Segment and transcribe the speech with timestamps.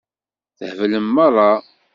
[0.57, 1.51] Theblem meṛṛa.